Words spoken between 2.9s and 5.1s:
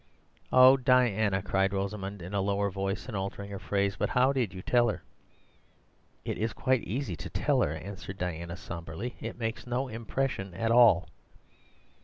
and altering her phrase; "but how did you tell her?"